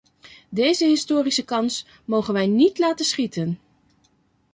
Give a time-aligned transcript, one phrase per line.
[0.49, 3.59] Deze historische kans mogen wij niet laten schieten.